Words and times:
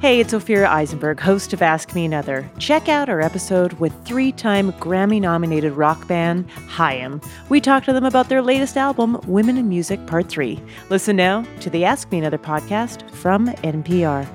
Hey, 0.00 0.18
it's 0.18 0.32
Ophira 0.32 0.66
Eisenberg, 0.66 1.20
host 1.20 1.52
of 1.52 1.60
Ask 1.60 1.94
Me 1.94 2.06
Another. 2.06 2.50
Check 2.58 2.88
out 2.88 3.10
our 3.10 3.20
episode 3.20 3.74
with 3.74 3.92
three 4.06 4.32
time 4.32 4.72
Grammy 4.72 5.20
nominated 5.20 5.74
rock 5.74 6.08
band 6.08 6.50
Haim. 6.68 7.20
We 7.50 7.60
talked 7.60 7.84
to 7.84 7.92
them 7.92 8.06
about 8.06 8.30
their 8.30 8.40
latest 8.40 8.78
album, 8.78 9.20
Women 9.26 9.58
in 9.58 9.68
Music 9.68 10.06
Part 10.06 10.30
3. 10.30 10.58
Listen 10.88 11.16
now 11.16 11.44
to 11.60 11.68
the 11.68 11.84
Ask 11.84 12.10
Me 12.10 12.16
Another 12.16 12.38
podcast 12.38 13.10
from 13.10 13.48
NPR. 13.48 14.26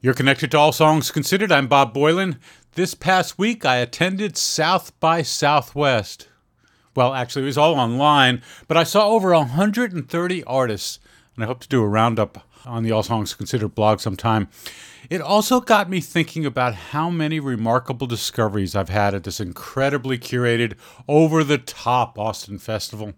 You're 0.00 0.14
connected 0.14 0.52
to 0.52 0.58
All 0.58 0.70
Songs 0.70 1.10
Considered. 1.10 1.50
I'm 1.50 1.66
Bob 1.66 1.92
Boilen. 1.92 2.38
This 2.74 2.94
past 2.94 3.40
week, 3.40 3.64
I 3.64 3.78
attended 3.78 4.36
South 4.36 4.92
by 5.00 5.22
Southwest. 5.22 6.28
Well, 6.94 7.12
actually, 7.12 7.42
it 7.42 7.46
was 7.46 7.58
all 7.58 7.74
online, 7.74 8.40
but 8.68 8.76
I 8.76 8.84
saw 8.84 9.08
over 9.08 9.32
130 9.32 10.44
artists 10.44 11.00
and 11.36 11.44
I 11.44 11.46
hope 11.46 11.60
to 11.60 11.68
do 11.68 11.82
a 11.82 11.88
roundup 11.88 12.46
on 12.64 12.82
the 12.82 12.90
All 12.90 13.02
Songs 13.02 13.34
Considered 13.34 13.74
blog 13.74 14.00
sometime. 14.00 14.48
It 15.08 15.20
also 15.20 15.60
got 15.60 15.88
me 15.88 16.00
thinking 16.00 16.44
about 16.44 16.74
how 16.74 17.10
many 17.10 17.38
remarkable 17.38 18.06
discoveries 18.06 18.74
I've 18.74 18.88
had 18.88 19.14
at 19.14 19.24
this 19.24 19.38
incredibly 19.38 20.18
curated, 20.18 20.74
over 21.06 21.44
the 21.44 21.58
top 21.58 22.18
Austin 22.18 22.58
festival. 22.58 23.12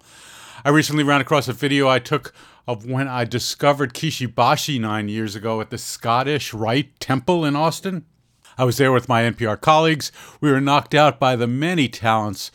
I 0.64 0.70
recently 0.70 1.04
ran 1.04 1.20
across 1.20 1.48
a 1.48 1.52
video 1.52 1.88
I 1.88 2.00
took 2.00 2.34
of 2.66 2.84
when 2.84 3.09
I 3.09 3.24
discovered 3.24 3.95
Kishi 3.95 4.32
Bashi 4.32 4.78
nine 4.78 5.09
years 5.09 5.34
ago 5.34 5.60
at 5.60 5.70
the 5.70 5.78
Scottish 5.78 6.52
Rite 6.52 6.98
Temple 7.00 7.45
in 7.45 7.56
Austin. 7.56 8.04
I 8.59 8.64
was 8.64 8.76
there 8.76 8.92
with 8.92 9.09
my 9.09 9.23
NPR 9.23 9.59
colleagues. 9.60 10.10
We 10.40 10.50
were 10.50 10.60
knocked 10.60 10.95
out 10.95 11.20
by 11.20 11.37
the 11.37 11.46
many 11.46 11.88
talents 11.88 12.50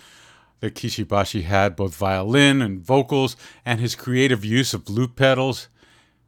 that 0.64 0.76
Kishi 0.76 1.06
Bashi 1.06 1.42
had, 1.42 1.76
both 1.76 1.94
violin 1.94 2.62
and 2.62 2.80
vocals, 2.80 3.36
and 3.66 3.82
his 3.82 3.96
creative 3.96 4.46
use 4.46 4.74
of 4.74 4.90
loop 4.90 5.18
pedals. 5.18 5.68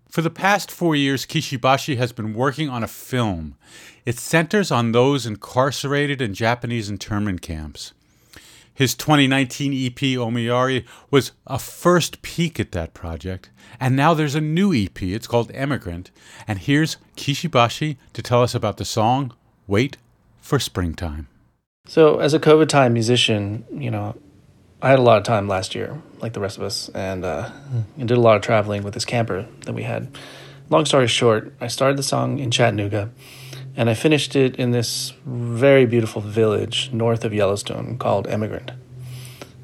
For 0.09 0.21
the 0.21 0.30
past 0.30 0.70
four 0.70 0.93
years, 0.93 1.26
Kishi 1.26 1.60
Bashi 1.60 1.96
has 1.96 2.12
been 2.12 2.34
working 2.34 2.68
on 2.68 2.84
a 2.84 2.87
film. 2.87 3.55
It 4.05 4.20
centers 4.20 4.71
on 4.71 4.91
those 4.91 5.26
incarcerated 5.26 6.21
in 6.21 6.34
Japanese 6.34 6.90
internment 6.90 7.41
camps. 7.41 7.93
His 8.73 8.93
2019 8.93 9.71
EP, 9.71 9.99
Omoiyari, 10.20 10.84
was 11.10 11.32
a 11.48 11.57
first 11.57 12.21
peek 12.21 12.60
at 12.60 12.73
that 12.73 12.93
project, 12.93 13.51
and 13.79 13.95
now 13.95 14.13
there's 14.13 14.35
a 14.35 14.41
new 14.41 14.73
EP. 14.73 15.01
It's 15.01 15.27
called 15.27 15.49
Emigrant, 15.54 16.12
and 16.45 16.60
here's 16.60 16.98
Kishi 17.15 17.49
Bashi 17.49 17.98
to 18.12 18.21
tell 18.21 18.43
us 18.43 18.54
about 18.54 18.76
the 18.76 18.84
song 18.84 19.34
Wait 19.65 19.95
for 20.41 20.60
Springtime. 20.60 21.29
So, 21.88 22.20
as 22.20 22.34
a 22.34 22.40
COVID 22.40 22.67
time 22.67 22.93
musician, 22.93 23.63
you 23.71 23.91
know, 23.91 24.15
I 24.86 24.90
had 24.90 25.00
a 25.00 25.02
lot 25.02 25.18
of 25.18 25.24
time 25.24 25.48
last 25.48 25.74
year, 25.74 26.00
like 26.20 26.34
the 26.34 26.40
rest 26.40 26.58
of 26.58 26.64
us, 26.64 26.90
and 26.90 27.26
uh, 27.26 27.50
did 27.98 28.12
a 28.12 28.20
lot 28.20 28.36
of 28.36 28.44
traveling 28.44 28.84
with 28.84 28.94
this 28.94 29.04
camper 29.04 29.48
that 29.62 29.74
we 29.74 29.82
had. 29.82 30.16
Long 30.70 30.86
story 30.86 31.08
short, 31.08 31.55
I 31.60 31.70
started 31.70 31.98
the 31.98 32.04
song 32.04 32.38
in 32.38 32.52
Chattanooga, 32.52 33.10
and 33.76 33.90
I 33.90 33.96
finished 33.96 34.36
it 34.36 34.58
in 34.58 34.70
this 34.70 35.13
very 35.26 35.88
beautiful 35.88 36.22
village 36.22 36.91
north 36.94 37.26
of 37.26 37.34
Yellowstone 37.34 37.98
called 37.98 38.28
Emigrant. 38.28 38.74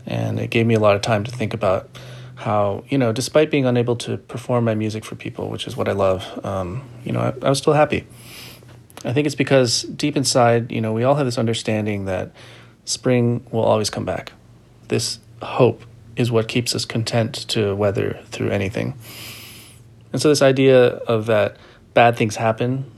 And 0.08 0.40
it 0.40 0.50
gave 0.50 0.66
me 0.66 0.74
a 0.74 0.80
lot 0.80 0.96
of 0.96 1.04
time 1.04 1.24
to 1.26 1.30
think 1.30 1.54
about 1.54 1.88
how, 2.34 2.84
you 2.90 2.98
know, 2.98 3.12
despite 3.12 3.52
being 3.52 3.68
unable 3.68 3.98
to 3.98 4.18
perform 4.18 4.66
my 4.66 4.74
music 4.74 5.06
for 5.06 5.14
people, 5.14 5.52
which 5.52 5.68
is 5.68 5.78
what 5.78 5.88
I 5.88 5.92
love, 5.92 6.44
um, 6.44 6.84
you 7.06 7.12
know, 7.12 7.20
I, 7.20 7.46
I 7.46 7.50
was 7.50 7.60
still 7.60 7.74
happy. 7.74 8.08
I 9.06 9.14
think 9.14 9.28
it's 9.28 9.36
because 9.36 9.84
deep 9.84 10.18
inside, 10.18 10.72
you 10.72 10.82
know, 10.82 10.94
we 10.94 11.04
all 11.04 11.14
have 11.14 11.28
this 11.28 11.38
understanding 11.38 12.06
that 12.06 12.32
spring 12.86 13.46
will 13.52 13.62
always 13.62 13.92
come 13.92 14.04
back 14.04 14.32
this 14.92 15.20
hope 15.42 15.84
is 16.18 16.30
what 16.32 16.50
keeps 16.50 16.76
us 16.76 16.84
content 16.84 17.34
to 17.48 17.74
weather 17.74 18.20
through 18.26 18.50
anything. 18.50 18.94
And 20.12 20.22
so, 20.22 20.28
this 20.28 20.42
idea 20.42 20.88
of 21.08 21.26
that 21.28 21.56
bad 21.94 22.18
things 22.18 22.36
happen, 22.36 22.92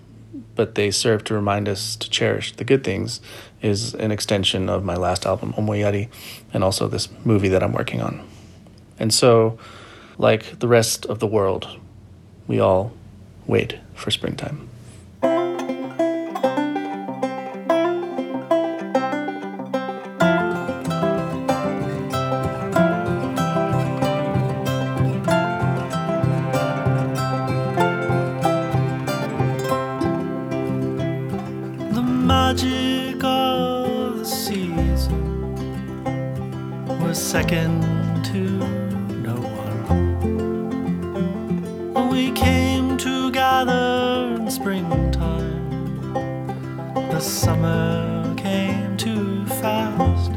but 0.55 0.73
they 0.73 0.89
serve 0.89 1.23
to 1.25 1.35
remind 1.35 1.69
us 1.69 1.95
to 1.97 2.09
cherish 2.09 2.55
the 2.55 2.63
good 2.63 2.83
things, 2.83 3.21
is 3.61 3.93
an 3.93 4.11
extension 4.11 4.69
of 4.69 4.83
my 4.83 4.95
last 4.95 5.27
album, 5.27 5.53
Omoiyari, 5.53 6.09
and 6.51 6.63
also 6.63 6.87
this 6.87 7.07
movie 7.23 7.49
that 7.49 7.61
I'm 7.61 7.73
working 7.73 8.01
on. 8.01 8.27
And 8.97 9.13
so, 9.13 9.59
like 10.17 10.59
the 10.59 10.67
rest 10.67 11.05
of 11.05 11.19
the 11.19 11.27
world, 11.27 11.79
we 12.47 12.59
all 12.59 12.91
wait 13.45 13.77
for 13.93 14.09
springtime. 14.09 14.67
a 37.13 37.15
second 37.15 37.79
to 38.25 38.39
no 39.21 39.35
one. 39.35 39.85
When 41.93 42.07
we 42.09 42.31
came 42.31 42.97
together 42.97 44.35
in 44.39 44.49
springtime, 44.49 45.67
the 47.11 47.19
summer 47.19 48.33
came 48.35 48.97
too 48.97 49.45
fast. 49.61 50.31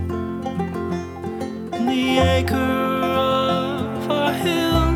And 1.72 1.88
the 1.88 2.18
acre 2.18 2.54
of 2.54 4.10
our 4.10 4.34
hill 4.34 4.92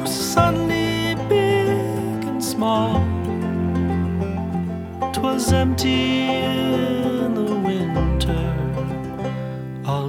was 0.00 0.12
suddenly 0.12 1.16
big 1.28 2.24
and 2.30 2.44
small. 2.44 2.94
Twas 5.12 5.52
empty. 5.52 6.49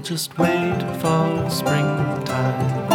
Just 0.03 0.37
wait 0.39 0.81
for 0.99 1.47
springtime. 1.49 2.91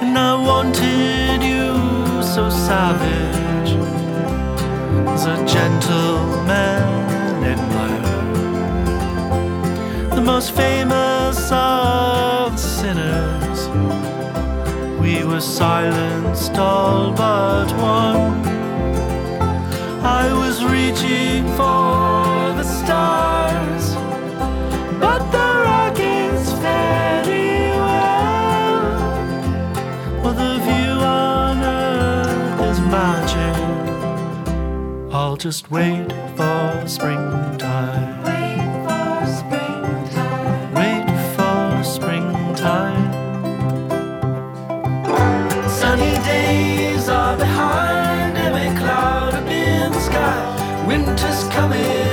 And 0.00 0.16
I 0.16 0.34
wanted 0.34 1.42
you 1.42 2.22
so 2.22 2.48
savage 2.48 3.76
as 5.10 5.26
a 5.26 5.36
gentleman 5.44 7.44
admirer, 7.52 8.00
the 10.14 10.22
most 10.22 10.52
famous 10.52 11.50
of 11.52 12.58
sinners. 12.58 13.68
We 15.00 15.22
were 15.24 15.40
silenced 15.40 16.56
all 16.56 17.12
but 17.12 17.70
one. 17.74 18.40
I 20.02 20.32
was 20.32 20.64
reaching 20.64 21.46
for 21.56 21.81
just 35.42 35.72
wait 35.72 36.08
for 36.36 36.84
springtime. 36.86 38.22
Wait 38.22 38.62
for 38.86 39.26
springtime. 39.26 40.72
Wait 40.72 41.08
for 41.34 41.82
springtime. 41.82 43.12
Sunny 45.68 46.14
days 46.22 47.08
are 47.08 47.36
behind 47.36 48.38
every 48.38 48.70
cloud 48.78 49.34
in 49.34 49.90
the 49.90 50.00
sky. 50.00 50.86
Winter's 50.86 51.42
coming 51.48 52.11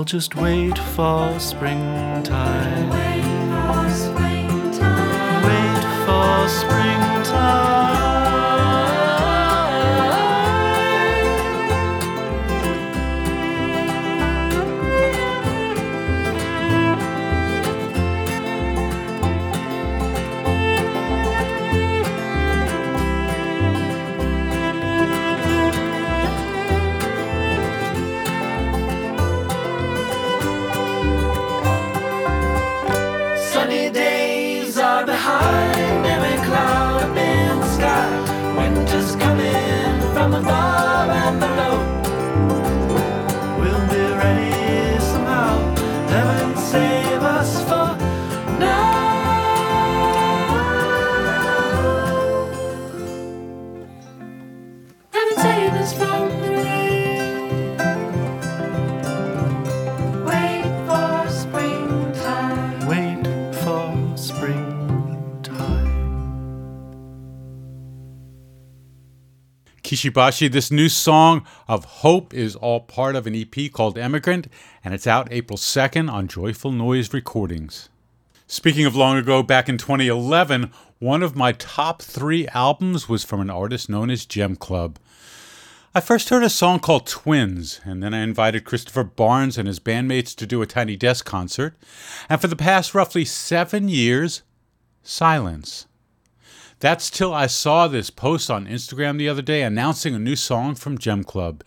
I'll 0.00 0.04
just 0.04 0.34
wait 0.34 0.78
for 0.78 1.38
springtime. 1.38 3.09
Kishi 70.00 70.10
Bashi, 70.10 70.48
this 70.48 70.70
new 70.70 70.88
song 70.88 71.46
of 71.68 71.84
Hope 71.84 72.32
is 72.32 72.56
all 72.56 72.80
part 72.80 73.14
of 73.14 73.26
an 73.26 73.34
EP 73.34 73.70
called 73.70 73.98
Emigrant, 73.98 74.46
and 74.82 74.94
it's 74.94 75.06
out 75.06 75.28
April 75.30 75.58
2nd 75.58 76.10
on 76.10 76.26
Joyful 76.26 76.72
Noise 76.72 77.12
Recordings. 77.12 77.90
Speaking 78.46 78.86
of 78.86 78.96
long 78.96 79.18
ago, 79.18 79.42
back 79.42 79.68
in 79.68 79.76
2011, 79.76 80.70
one 81.00 81.22
of 81.22 81.36
my 81.36 81.52
top 81.52 82.00
three 82.00 82.48
albums 82.54 83.10
was 83.10 83.24
from 83.24 83.42
an 83.42 83.50
artist 83.50 83.90
known 83.90 84.08
as 84.08 84.24
Gem 84.24 84.56
Club. 84.56 84.98
I 85.94 86.00
first 86.00 86.30
heard 86.30 86.44
a 86.44 86.48
song 86.48 86.80
called 86.80 87.06
Twins, 87.06 87.82
and 87.84 88.02
then 88.02 88.14
I 88.14 88.20
invited 88.20 88.64
Christopher 88.64 89.04
Barnes 89.04 89.58
and 89.58 89.68
his 89.68 89.80
bandmates 89.80 90.34
to 90.36 90.46
do 90.46 90.62
a 90.62 90.66
Tiny 90.66 90.96
Desk 90.96 91.26
concert. 91.26 91.76
And 92.26 92.40
for 92.40 92.48
the 92.48 92.56
past 92.56 92.94
roughly 92.94 93.26
seven 93.26 93.90
years, 93.90 94.44
silence. 95.02 95.86
That's 96.80 97.10
till 97.10 97.34
I 97.34 97.46
saw 97.46 97.88
this 97.88 98.08
post 98.08 98.50
on 98.50 98.66
Instagram 98.66 99.18
the 99.18 99.28
other 99.28 99.42
day 99.42 99.60
announcing 99.60 100.14
a 100.14 100.18
new 100.18 100.34
song 100.34 100.74
from 100.74 100.96
Gem 100.96 101.24
Club. 101.24 101.62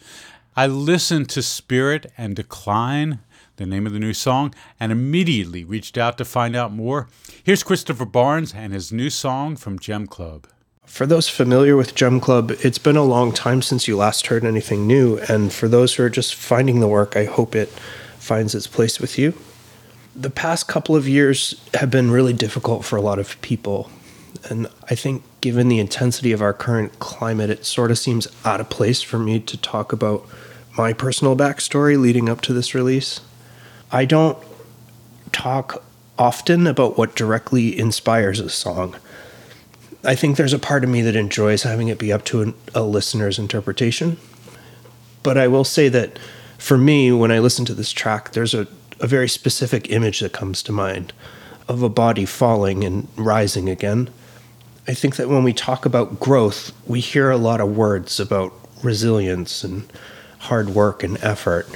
I 0.56 0.65
listened 0.65 1.30
to 1.30 1.44
Spirit 1.44 2.12
and 2.18 2.36
Decline, 2.36 3.19
the 3.57 3.68
name 3.68 3.86
of 3.86 3.94
the 3.94 4.00
new 4.00 4.15
song, 4.15 4.56
and 4.80 4.92
immediately 4.92 5.63
reached 5.63 6.00
out 6.00 6.18
to 6.18 6.25
find 6.25 6.56
out 6.56 6.74
more. 6.74 7.10
Here's 7.44 7.62
Christopher 7.62 8.06
Barnes 8.06 8.56
and 8.56 8.74
his 8.74 8.92
new 8.92 9.12
song 9.12 9.56
from 9.56 9.77
Gem 9.77 10.07
Club. 10.07 10.48
For 10.83 11.06
those 11.06 11.30
familiar 11.30 11.77
with 11.77 11.94
Gem 11.94 12.19
Club, 12.19 12.50
it's 12.63 12.80
been 12.80 12.98
a 12.98 13.04
long 13.04 13.31
time 13.33 13.62
since 13.62 13.88
you 13.88 13.95
last 13.95 14.25
heard 14.25 14.44
anything 14.44 14.88
new, 14.88 15.19
and 15.30 15.54
for 15.54 15.68
those 15.68 15.94
who 15.94 16.01
are 16.01 16.10
just 16.10 16.33
finding 16.33 16.80
the 16.80 16.88
work, 16.88 17.15
I 17.15 17.25
hope 17.25 17.56
it 17.56 17.69
finds 18.18 18.56
its 18.56 18.65
place 18.65 19.00
with 19.00 19.19
you. 19.19 19.36
The 20.15 20.31
past 20.31 20.68
couple 20.68 20.95
of 20.95 21.07
years 21.07 21.62
have 21.75 21.92
been 21.92 22.10
really 22.10 22.33
difficult 22.33 22.83
for 22.83 22.95
a 22.95 23.01
lot 23.01 23.19
of 23.19 23.39
people, 23.42 23.92
and 24.49 24.67
I 24.89 24.95
think 24.95 25.23
given 25.41 25.67
the 25.69 25.79
intensity 25.79 26.31
of 26.31 26.41
our 26.41 26.53
current 26.53 26.99
climate, 26.99 27.49
it 27.49 27.65
sort 27.65 27.91
of 27.91 27.97
seems 27.97 28.27
out 28.43 28.59
of 28.59 28.69
place 28.69 29.01
for 29.01 29.19
me 29.19 29.39
to 29.39 29.57
talk 29.57 29.93
about 29.93 30.25
my 30.77 30.93
personal 30.93 31.35
backstory 31.35 31.99
leading 31.99 32.29
up 32.29 32.41
to 32.41 32.53
this 32.53 32.73
release. 32.73 33.21
I 33.91 34.05
don't 34.05 34.37
talk 35.31 35.83
often 36.17 36.67
about 36.67 36.97
what 36.97 37.15
directly 37.15 37.77
inspires 37.77 38.39
a 38.39 38.49
song. 38.49 38.95
I 40.03 40.15
think 40.15 40.35
there's 40.35 40.53
a 40.53 40.59
part 40.59 40.83
of 40.83 40.89
me 40.89 41.01
that 41.01 41.15
enjoys 41.15 41.63
having 41.63 41.87
it 41.87 41.97
be 41.97 42.11
up 42.11 42.25
to 42.25 42.41
an, 42.41 42.53
a 42.75 42.83
listener's 42.83 43.39
interpretation. 43.39 44.17
But 45.21 45.37
I 45.37 45.47
will 45.47 45.63
say 45.63 45.89
that 45.89 46.19
for 46.57 46.77
me, 46.77 47.11
when 47.11 47.31
I 47.31 47.39
listen 47.39 47.65
to 47.65 47.73
this 47.73 47.91
track, 47.91 48.31
there's 48.31 48.53
a, 48.53 48.67
a 48.99 49.07
very 49.07 49.29
specific 49.29 49.89
image 49.89 50.19
that 50.19 50.33
comes 50.33 50.61
to 50.63 50.71
mind 50.71 51.13
of 51.67 51.81
a 51.81 51.89
body 51.89 52.25
falling 52.25 52.83
and 52.83 53.07
rising 53.15 53.69
again. 53.69 54.09
I 54.85 54.94
think 54.94 55.15
that 55.15 55.30
when 55.30 55.44
we 55.44 55.53
talk 55.53 55.85
about 55.85 56.19
growth, 56.19 56.74
we 56.85 57.00
hear 57.00 57.31
a 57.31 57.38
lot 57.38 57.62
of 57.62 57.75
words 57.75 58.19
about 58.19 58.53
resilience 58.83 59.63
and 59.63 59.89
hard 60.39 60.69
work 60.69 61.03
and 61.03 61.18
effort. 61.24 61.68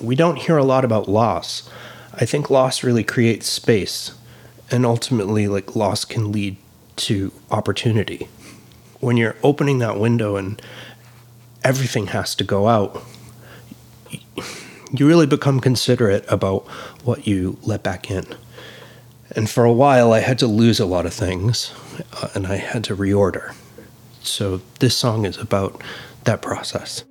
We 0.00 0.16
don't 0.16 0.36
hear 0.36 0.56
a 0.56 0.64
lot 0.64 0.82
about 0.82 1.08
loss. 1.08 1.68
I 2.14 2.24
think 2.24 2.48
loss 2.48 2.82
really 2.82 3.04
creates 3.04 3.46
space, 3.48 4.12
and 4.70 4.86
ultimately, 4.86 5.46
like 5.46 5.76
loss 5.76 6.06
can 6.06 6.32
lead 6.32 6.56
to 6.96 7.32
opportunity. 7.50 8.28
When 9.00 9.18
you're 9.18 9.36
opening 9.42 9.78
that 9.80 10.00
window 10.00 10.36
and 10.36 10.60
everything 11.62 12.06
has 12.08 12.34
to 12.36 12.44
go 12.44 12.66
out, 12.66 13.04
you 14.90 15.06
really 15.06 15.26
become 15.26 15.60
considerate 15.60 16.24
about 16.28 16.66
what 17.04 17.26
you 17.26 17.58
let 17.62 17.82
back 17.82 18.10
in. 18.10 18.24
And 19.36 19.50
for 19.50 19.64
a 19.64 19.72
while, 19.72 20.14
I 20.14 20.20
had 20.20 20.38
to 20.38 20.46
lose 20.46 20.80
a 20.80 20.86
lot 20.86 21.04
of 21.04 21.12
things 21.12 21.72
uh, 22.14 22.28
and 22.34 22.46
I 22.46 22.56
had 22.56 22.82
to 22.84 22.96
reorder. 22.96 23.54
So 24.22 24.62
this 24.80 24.96
song 24.96 25.26
is 25.26 25.36
about 25.36 25.82
that 26.24 26.40
process. 26.40 27.04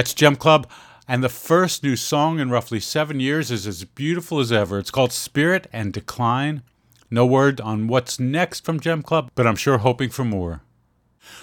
That's 0.00 0.14
Gem 0.14 0.36
Club. 0.36 0.66
And 1.06 1.22
the 1.22 1.28
first 1.28 1.82
new 1.82 1.94
song 1.94 2.38
in 2.38 2.48
roughly 2.48 2.80
seven 2.80 3.20
years 3.20 3.50
is 3.50 3.66
as 3.66 3.84
beautiful 3.84 4.40
as 4.40 4.50
ever. 4.50 4.78
It's 4.78 4.90
called 4.90 5.12
Spirit 5.12 5.66
and 5.74 5.92
Decline. 5.92 6.62
No 7.10 7.26
word 7.26 7.60
on 7.60 7.86
what's 7.86 8.18
next 8.18 8.64
from 8.64 8.80
Gem 8.80 9.02
Club, 9.02 9.30
but 9.34 9.46
I'm 9.46 9.56
sure 9.56 9.76
hoping 9.76 10.08
for 10.08 10.24
more. 10.24 10.62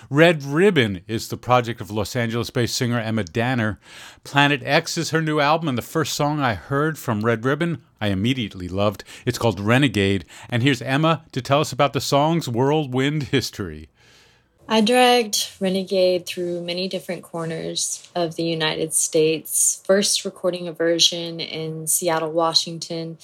Red 0.10 0.42
Ribbon 0.44 1.02
is 1.08 1.28
the 1.28 1.38
project 1.38 1.82
of 1.82 1.92
Los 1.92 2.16
Angeles 2.16 2.50
based 2.50 2.76
singer 2.76 3.00
Emma 3.00 3.26
Danner. 3.26 3.80
Planet 4.24 4.64
X 4.64 4.98
is 4.98 5.12
her 5.12 5.22
new 5.22 5.40
album, 5.40 5.70
and 5.70 5.78
the 5.78 5.84
first 5.84 6.16
song 6.16 6.40
I 6.40 6.56
heard 6.56 6.98
from 6.98 7.22
Red 7.22 7.46
Ribbon 7.46 7.84
I 8.02 8.08
immediately 8.08 8.68
loved. 8.68 9.04
It's 9.24 9.38
called 9.38 9.60
Renegade, 9.60 10.26
and 10.50 10.64
here's 10.64 10.82
Emma 10.82 11.26
to 11.32 11.44
tell 11.44 11.62
us 11.62 11.72
about 11.72 11.94
the 11.94 12.02
song's 12.02 12.50
whirlwind 12.50 13.26
history. 13.26 13.90
I 14.70 14.82
dragged 14.82 15.50
Renegade 15.62 16.26
through 16.26 16.62
many 16.62 16.90
different 16.90 17.24
corners 17.24 18.10
of 18.14 18.36
the 18.36 18.44
United 18.44 18.94
States, 18.94 19.82
first 19.86 20.26
recording 20.26 20.68
a 20.68 20.74
version 20.74 21.40
in 21.40 21.88
Seattle, 21.88 22.34
Washington, 22.34 23.18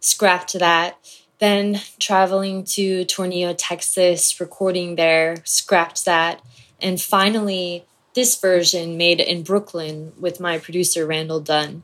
scrapped 0.00 0.58
that, 0.58 0.96
then 1.38 1.82
traveling 1.98 2.64
to 2.64 3.04
Tornillo, 3.04 3.54
Texas, 3.58 4.40
recording 4.40 4.96
there, 4.96 5.36
scrapped 5.44 6.06
that, 6.06 6.40
and 6.80 6.98
finally 6.98 7.84
this 8.14 8.40
version 8.40 8.96
made 8.96 9.20
in 9.20 9.42
Brooklyn 9.42 10.14
with 10.18 10.40
my 10.40 10.58
producer 10.58 11.06
Randall 11.06 11.40
Dunn. 11.40 11.82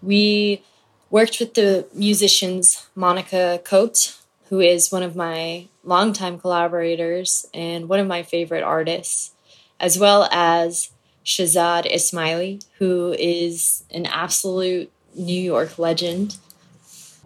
We 0.00 0.62
worked 1.10 1.38
with 1.38 1.52
the 1.52 1.86
musicians 1.92 2.88
Monica 2.94 3.60
Coate, 3.62 4.16
who 4.48 4.60
is 4.60 4.90
one 4.90 5.02
of 5.02 5.14
my 5.14 5.68
longtime 5.84 6.38
collaborators 6.38 7.46
and 7.52 7.88
one 7.88 8.00
of 8.00 8.06
my 8.06 8.22
favorite 8.22 8.62
artists, 8.62 9.32
as 9.80 9.98
well 9.98 10.28
as 10.30 10.90
Shahzad 11.24 11.92
Ismaily, 11.92 12.64
who 12.78 13.14
is 13.18 13.84
an 13.90 14.06
absolute 14.06 14.90
New 15.14 15.40
York 15.40 15.78
legend. 15.78 16.36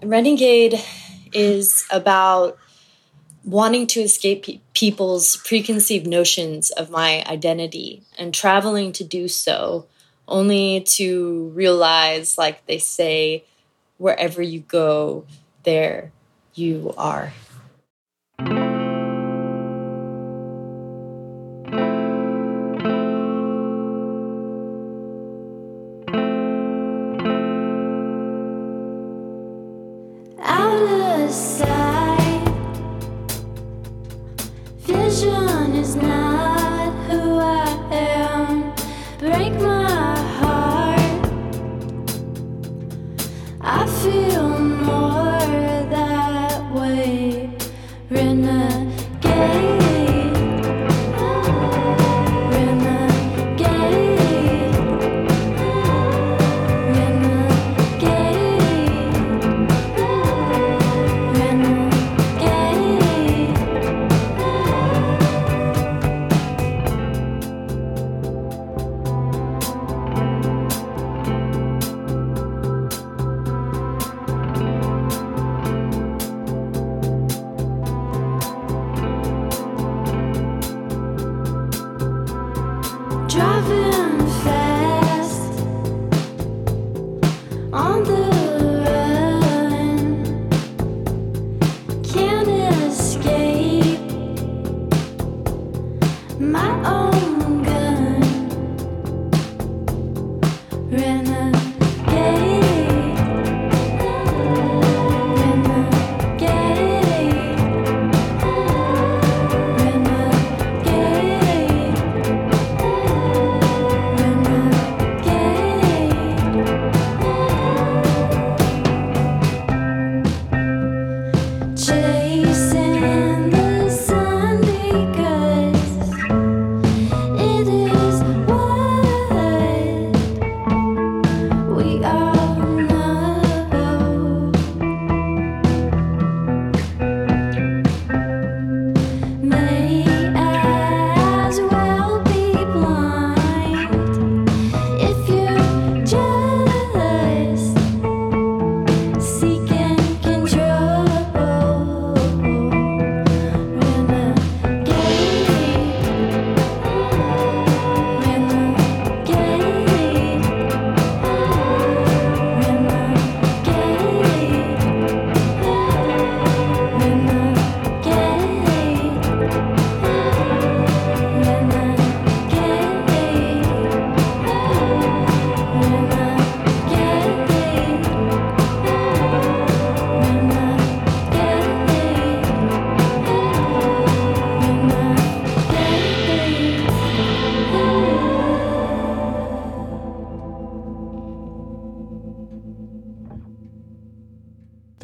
Renegade 0.03 0.81
is 1.33 1.85
about 1.91 2.59
wanting 3.45 3.87
to 3.87 4.01
escape 4.01 4.45
pe- 4.45 4.61
people's 4.75 5.37
preconceived 5.37 6.07
notions 6.07 6.71
of 6.73 6.91
my 6.91 7.25
identity 7.27 8.03
and 8.19 8.35
traveling 8.35 8.93
to 8.93 9.05
do 9.05 9.29
so, 9.29 9.87
only 10.27 10.81
to 10.81 11.53
realize, 11.55 12.37
like 12.37 12.67
they 12.67 12.79
say, 12.79 13.45
wherever 13.99 14.43
you 14.43 14.61
go, 14.61 15.25
there 15.63 16.11
you 16.55 16.93
are. 16.99 17.33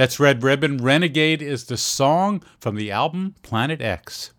That's 0.02 0.18
Red 0.18 0.42
Ribbon. 0.42 0.78
Renegade 0.78 1.40
is 1.40 1.66
the 1.66 1.76
song 1.76 2.42
from 2.59 2.75
the 2.75 2.90
album 2.90 3.37
Planet 3.42 3.80
X. 3.80 4.32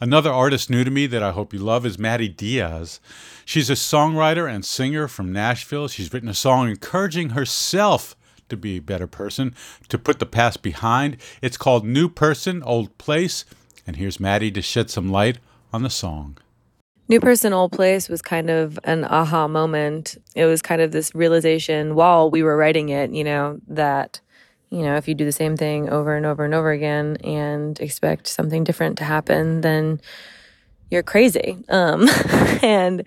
Another 0.00 0.32
artist 0.32 0.70
new 0.70 0.82
to 0.82 0.90
me 0.90 1.06
that 1.06 1.22
I 1.22 1.30
hope 1.30 1.52
you 1.52 1.58
love 1.58 1.84
is 1.84 1.98
Maddie 1.98 2.30
Diaz. 2.30 2.98
She's 3.44 3.68
a 3.68 3.74
songwriter 3.74 4.50
and 4.50 4.64
singer 4.64 5.06
from 5.06 5.30
Nashville. 5.30 5.88
She's 5.88 6.10
written 6.10 6.30
a 6.30 6.32
song 6.32 6.70
encouraging 6.70 7.28
herself 7.28 8.16
to 8.48 8.56
be 8.56 8.78
a 8.78 8.80
better 8.80 9.06
person, 9.06 9.54
to 9.90 9.98
put 9.98 10.20
the 10.20 10.24
past 10.24 10.62
behind. 10.62 11.18
It's 11.42 11.58
called 11.58 11.84
New 11.84 12.08
Person, 12.08 12.62
Old 12.62 12.96
Place. 12.96 13.44
And 13.86 13.96
here's 13.96 14.18
Maddie 14.18 14.52
to 14.52 14.62
shed 14.62 14.88
some 14.88 15.10
light 15.10 15.36
on 15.70 15.82
the 15.82 15.90
song. 15.90 16.38
New 17.10 17.20
Person 17.20 17.52
Old 17.52 17.72
Place 17.72 18.08
was 18.08 18.22
kind 18.22 18.48
of 18.48 18.78
an 18.84 19.04
aha 19.04 19.48
moment. 19.48 20.16
It 20.34 20.46
was 20.46 20.62
kind 20.62 20.80
of 20.80 20.92
this 20.92 21.14
realization 21.14 21.94
while 21.94 22.30
we 22.30 22.42
were 22.42 22.56
writing 22.56 22.88
it, 22.88 23.10
you 23.10 23.24
know, 23.24 23.60
that, 23.68 24.22
you 24.70 24.82
know, 24.82 24.96
if 24.96 25.08
you 25.08 25.14
do 25.14 25.24
the 25.24 25.32
same 25.32 25.56
thing 25.56 25.88
over 25.88 26.16
and 26.16 26.26
over 26.26 26.44
and 26.44 26.54
over 26.54 26.70
again 26.70 27.16
and 27.24 27.78
expect 27.80 28.26
something 28.26 28.64
different 28.64 28.98
to 28.98 29.04
happen, 29.04 29.62
then 29.62 30.00
you're 30.90 31.02
crazy. 31.02 31.58
Um, 31.68 32.08
and, 32.62 33.04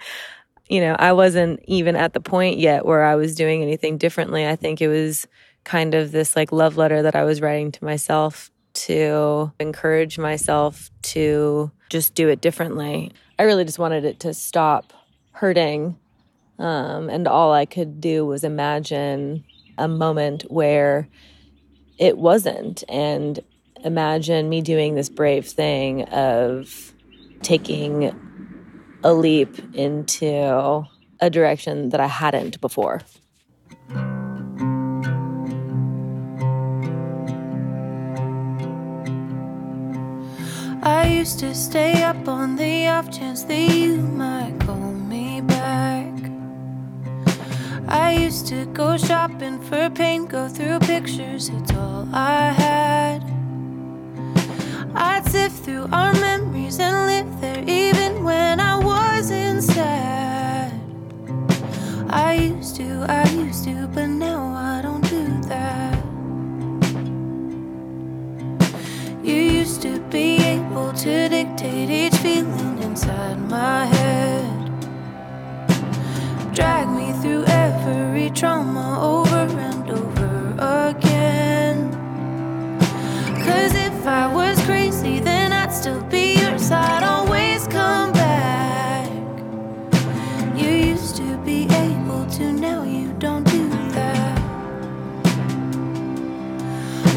you 0.68 0.82
know, 0.82 0.96
I 0.98 1.14
wasn't 1.14 1.60
even 1.68 1.96
at 1.96 2.14
the 2.14 2.22
point 2.22 2.58
yet 2.58 2.86
where 2.86 3.04
I 3.04 3.16
was 3.16 3.36
doing 3.36 3.62
anything 3.62 3.98
differently. 3.98 4.48
I 4.48 4.56
think 4.56 4.82
it 4.82 4.88
was 4.88 5.28
kind 5.64 5.94
of 5.94 6.12
this 6.12 6.36
like 6.36 6.52
love 6.52 6.78
letter 6.78 7.04
that 7.04 7.16
I 7.16 7.24
was 7.24 7.42
writing 7.42 7.72
to 7.74 7.86
myself 7.86 8.50
to 8.74 9.52
encourage 9.60 10.18
myself 10.18 10.90
to 11.02 11.72
just 11.90 12.16
do 12.16 12.30
it 12.30 12.42
differently. 12.42 13.12
I 13.38 13.44
really 13.44 13.66
just 13.66 13.80
wanted 13.80 14.06
it 14.06 14.20
to 14.22 14.34
stop 14.34 14.94
hurting. 15.34 15.98
Um, 16.58 17.10
and 17.10 17.28
all 17.28 17.52
I 17.52 17.66
could 17.66 18.00
do 18.00 18.26
was 18.26 18.44
imagine 18.44 19.44
a 19.78 19.88
moment 19.88 20.44
where 20.44 21.08
it 22.02 22.18
wasn't 22.18 22.84
and 22.90 23.40
imagine 23.86 24.50
me 24.50 24.60
doing 24.60 24.96
this 24.96 25.08
brave 25.08 25.46
thing 25.46 26.02
of 26.06 26.94
taking 27.44 28.12
a 29.04 29.14
leap 29.14 29.56
into 29.76 30.84
a 31.20 31.30
direction 31.30 31.90
that 31.90 32.00
I 32.00 32.08
hadn't 32.08 32.60
before. 32.60 33.02
I 40.84 41.08
used 41.08 41.38
to 41.42 41.54
stay 41.54 42.02
up 42.02 42.28
on 42.28 42.56
the 42.56 42.88
off 42.88 43.12
chance 43.12 43.44
that 43.44 43.54
you 43.54 43.98
might 43.98 44.60
call 44.62 44.76
me. 44.76 45.01
I 47.92 48.12
used 48.14 48.48
to 48.48 48.66
go 48.68 48.96
shopping 48.96 49.60
for 49.60 49.90
paint, 49.90 50.30
go 50.30 50.48
through 50.48 50.80
pictures, 50.80 51.50
it's 51.50 51.74
all 51.74 52.08
I 52.14 52.54
had. 52.54 53.22
I'd 54.96 55.28
sift 55.28 55.66
through 55.66 55.90
our 55.92 56.14
memories 56.14 56.80
and 56.80 56.96
live 57.06 57.42
there 57.42 57.62
even 57.68 58.24
when 58.24 58.62
I 58.62 58.78
wasn't 58.78 59.62
sad. 59.62 60.72
I 62.10 62.36
used 62.36 62.78
to, 62.78 63.06
I 63.10 63.30
used 63.32 63.66
to, 63.66 63.88
but 63.88 64.08
now 64.08 64.54
I 64.56 64.82
don't 64.82 65.04
do 65.10 65.42
that. 65.50 66.02
You 69.22 69.36
used 69.36 69.82
to 69.82 70.00
be 70.10 70.38
able 70.38 70.94
to 70.94 71.28
dictate 71.28 71.90
each 71.90 72.16
feeling 72.22 72.82
inside 72.82 73.38
my 73.50 73.86
head. 73.86 74.62
Drag 76.54 76.88
me 76.90 77.12
through 77.22 77.51
trauma 78.34 79.00
over 79.02 79.36
and 79.36 79.90
over 79.90 80.56
again. 80.90 81.92
Cause 83.44 83.74
if 83.76 84.08
I 84.08 84.28
was 84.34 84.62
crazy, 84.66 85.20
then 85.20 85.52
I'd 85.52 85.74
still 85.74 86.02
be 86.04 86.36
yours. 86.40 86.72
I'd 86.72 87.04
always 87.04 87.68
come 87.68 88.14
back. 88.14 89.10
You 90.56 90.70
used 90.70 91.18
to 91.18 91.38
be 91.44 91.64
able 91.66 92.26
to, 92.38 92.54
now 92.54 92.84
you 92.84 93.12
don't 93.20 93.44
do 93.44 93.70
that. 93.92 94.40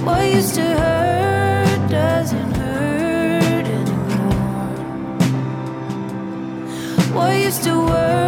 What 0.05 0.27
used 0.29 0.55
to 0.57 0.63
hurt 0.63 1.91
doesn't 1.91 2.57
hurt 2.57 3.67
anymore. 3.67 4.77
What 7.15 7.37
used 7.39 7.63
to 7.65 7.79
work 7.79 8.24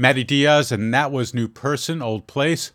Maddie 0.00 0.24
Diaz, 0.24 0.72
and 0.72 0.94
that 0.94 1.12
was 1.12 1.34
New 1.34 1.46
Person, 1.46 2.00
Old 2.00 2.26
Place. 2.26 2.72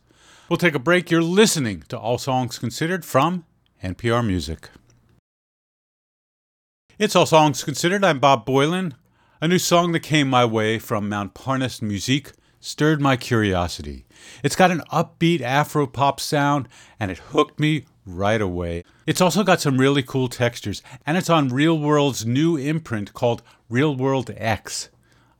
We'll 0.47 0.57
take 0.57 0.75
a 0.75 0.79
break. 0.79 1.09
You're 1.09 1.23
listening 1.23 1.81
to 1.87 1.97
All 1.97 2.19
Songs 2.19 2.59
Considered 2.59 3.03
from 3.03 3.45
NPR 3.83 4.23
Music. 4.23 4.69
It's 6.99 7.15
All 7.15 7.25
Songs 7.25 7.63
Considered. 7.63 8.03
I'm 8.03 8.19
Bob 8.19 8.45
Boilen. 8.45 8.93
A 9.41 9.47
new 9.47 9.57
song 9.57 9.91
that 9.93 10.01
came 10.01 10.29
my 10.29 10.45
way 10.45 10.77
from 10.77 11.09
Montparnasse 11.09 11.81
Musique 11.81 12.33
stirred 12.59 13.01
my 13.01 13.17
curiosity. 13.17 14.05
It's 14.43 14.55
got 14.55 14.69
an 14.69 14.83
upbeat 14.93 15.41
Afro 15.41 15.87
pop 15.87 16.19
sound, 16.19 16.69
and 16.99 17.09
it 17.09 17.17
hooked 17.17 17.59
me 17.59 17.85
right 18.05 18.39
away. 18.39 18.83
It's 19.07 19.19
also 19.19 19.43
got 19.43 19.61
some 19.61 19.79
really 19.79 20.03
cool 20.03 20.27
textures, 20.27 20.83
and 21.07 21.17
it's 21.17 21.31
on 21.31 21.49
Real 21.49 21.79
World's 21.79 22.23
new 22.23 22.55
imprint 22.55 23.13
called 23.13 23.41
Real 23.67 23.95
World 23.95 24.29
X. 24.37 24.89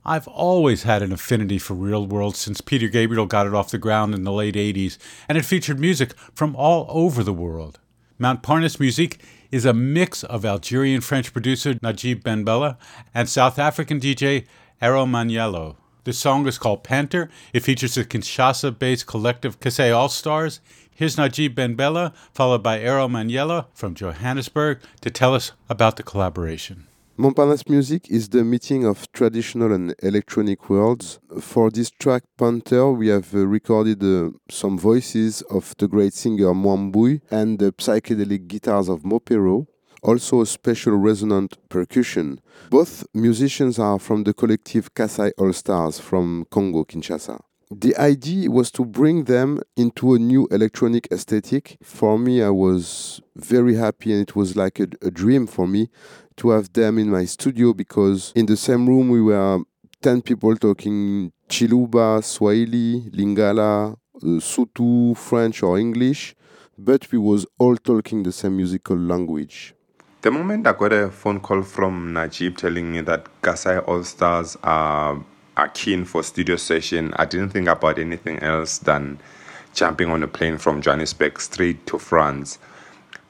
I've 0.08 0.28
always 0.28 0.84
had 0.84 1.02
an 1.02 1.10
affinity 1.10 1.58
for 1.58 1.74
Real 1.74 2.06
World 2.06 2.36
since 2.36 2.60
Peter 2.60 2.86
Gabriel 2.86 3.26
got 3.26 3.48
it 3.48 3.54
off 3.54 3.72
the 3.72 3.76
ground 3.76 4.14
in 4.14 4.22
the 4.22 4.30
late 4.30 4.54
80s, 4.54 4.98
and 5.28 5.36
it 5.36 5.44
featured 5.44 5.80
music 5.80 6.16
from 6.32 6.54
all 6.54 6.86
over 6.88 7.24
the 7.24 7.32
world. 7.32 7.80
Montparnasse 8.16 8.78
Musique 8.78 9.20
is 9.50 9.64
a 9.64 9.74
mix 9.74 10.22
of 10.22 10.44
Algerian 10.44 11.00
French 11.00 11.32
producer 11.32 11.74
Najib 11.82 12.22
Ben 12.22 12.44
Bella 12.44 12.78
and 13.12 13.28
South 13.28 13.58
African 13.58 13.98
DJ 13.98 14.46
Aero 14.80 15.06
Manyelo. 15.06 15.74
The 16.04 16.12
song 16.12 16.46
is 16.46 16.56
called 16.56 16.84
Panther. 16.84 17.28
It 17.52 17.64
features 17.64 17.96
the 17.96 18.04
Kinshasa 18.04 18.78
based 18.78 19.08
collective 19.08 19.58
Kasai 19.58 19.90
All 19.90 20.08
Stars. 20.08 20.60
Here's 20.94 21.18
Najib 21.18 21.56
Ben 21.56 21.74
Bella, 21.74 22.12
followed 22.32 22.62
by 22.62 22.78
Aero 22.78 23.08
Manyelo 23.08 23.66
from 23.74 23.96
Johannesburg, 23.96 24.78
to 25.00 25.10
tell 25.10 25.34
us 25.34 25.50
about 25.68 25.96
the 25.96 26.04
collaboration. 26.04 26.86
Montparnasse 27.18 27.70
Music 27.70 28.10
is 28.10 28.28
the 28.28 28.44
meeting 28.44 28.84
of 28.84 29.10
traditional 29.10 29.72
and 29.72 29.94
electronic 30.02 30.68
worlds. 30.68 31.18
For 31.40 31.70
this 31.70 31.90
track, 31.90 32.24
Panther, 32.36 32.92
we 32.92 33.08
have 33.08 33.34
uh, 33.34 33.46
recorded 33.46 34.04
uh, 34.04 34.32
some 34.50 34.78
voices 34.78 35.40
of 35.50 35.74
the 35.78 35.88
great 35.88 36.12
singer 36.12 36.52
Mwambui 36.52 37.22
and 37.30 37.58
the 37.58 37.72
psychedelic 37.72 38.48
guitars 38.48 38.90
of 38.90 39.00
Mopero, 39.00 39.66
also 40.02 40.42
a 40.42 40.46
special 40.46 40.94
resonant 40.98 41.56
percussion. 41.70 42.38
Both 42.68 43.06
musicians 43.14 43.78
are 43.78 43.98
from 43.98 44.24
the 44.24 44.34
collective 44.34 44.92
Kasai 44.92 45.30
All 45.38 45.54
Stars 45.54 45.98
from 45.98 46.44
Congo, 46.50 46.84
Kinshasa. 46.84 47.40
The 47.70 47.96
idea 47.96 48.48
was 48.48 48.70
to 48.72 48.84
bring 48.84 49.24
them 49.24 49.60
into 49.76 50.14
a 50.14 50.20
new 50.20 50.46
electronic 50.52 51.08
aesthetic. 51.10 51.78
For 51.82 52.16
me, 52.16 52.40
I 52.40 52.50
was 52.50 53.20
very 53.34 53.74
happy, 53.74 54.12
and 54.12 54.22
it 54.22 54.36
was 54.36 54.54
like 54.54 54.78
a, 54.78 54.86
a 55.02 55.10
dream 55.10 55.48
for 55.48 55.66
me 55.66 55.90
to 56.36 56.50
have 56.50 56.72
them 56.74 56.96
in 56.96 57.10
my 57.10 57.24
studio 57.24 57.72
because 57.72 58.32
in 58.36 58.46
the 58.46 58.56
same 58.56 58.88
room 58.88 59.08
we 59.08 59.20
were 59.20 59.58
10 60.02 60.22
people 60.22 60.56
talking 60.56 61.32
Chiluba, 61.48 62.22
Swahili, 62.22 63.10
Lingala, 63.10 63.94
uh, 63.94 64.18
Sotho, 64.40 65.16
French 65.16 65.62
or 65.62 65.76
English, 65.78 66.36
but 66.78 67.10
we 67.10 67.18
was 67.18 67.46
all 67.58 67.76
talking 67.76 68.22
the 68.22 68.32
same 68.32 68.56
musical 68.56 68.96
language. 68.96 69.74
The 70.22 70.30
moment 70.30 70.66
I 70.66 70.72
got 70.72 70.92
a 70.92 71.10
phone 71.10 71.40
call 71.40 71.62
from 71.62 72.12
Najib 72.12 72.58
telling 72.58 72.92
me 72.92 73.00
that 73.02 73.26
Kasai 73.42 73.78
All 73.78 74.04
Stars 74.04 74.56
are 74.62 75.24
keen 75.72 76.04
for 76.04 76.22
studio 76.22 76.56
session, 76.56 77.14
I 77.16 77.24
didn't 77.24 77.50
think 77.50 77.68
about 77.68 77.98
anything 77.98 78.38
else 78.40 78.78
than 78.78 79.18
jumping 79.72 80.10
on 80.10 80.22
a 80.22 80.28
plane 80.28 80.58
from 80.58 80.82
Johannesburg 80.82 81.40
straight 81.40 81.86
to 81.86 81.98
France. 81.98 82.58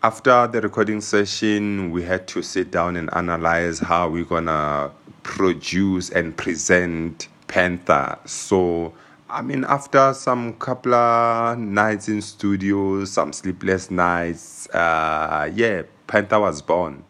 After 0.03 0.47
the 0.47 0.61
recording 0.61 1.01
session, 1.01 1.91
we 1.91 2.03
had 2.03 2.29
to 2.29 2.43
sit 2.43 2.71
down 2.71 2.97
and 2.97 3.09
analyze 3.15 3.79
how 3.79 4.09
we're 4.09 4.25
gonna 4.25 4.91
produce 5.23 6.11
and 6.11 6.37
present 6.37 7.29
Panther. 7.47 8.19
So, 8.27 8.93
I 9.31 9.43
mean, 9.43 9.65
after 9.65 10.13
some 10.15 10.55
couple 10.55 10.95
of 10.95 11.59
nights 11.59 12.09
in 12.09 12.23
studio, 12.23 13.05
some 13.05 13.33
sleepless 13.33 13.91
nights, 13.91 14.69
uh, 14.71 15.51
yeah, 15.55 15.83
Panther 16.07 16.41
was 16.41 16.63
born. 16.63 17.05